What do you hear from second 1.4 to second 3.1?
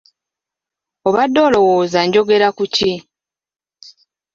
olowooza njogera ku ki?